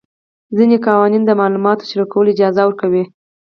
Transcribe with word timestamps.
ځینې 0.57 0.77
قوانین 0.87 1.23
د 1.25 1.31
معلوماتو 1.39 1.87
شریکولو 1.89 2.31
اجازه 2.33 2.61
ورکوي. 2.65 3.03